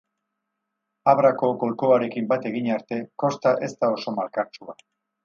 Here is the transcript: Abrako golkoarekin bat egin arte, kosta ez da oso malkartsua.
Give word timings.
Abrako 1.11 1.49
golkoarekin 1.63 2.29
bat 2.31 2.47
egin 2.53 2.71
arte, 2.79 2.99
kosta 3.25 3.53
ez 3.69 3.73
da 3.85 3.91
oso 3.99 4.15
malkartsua. 4.17 4.77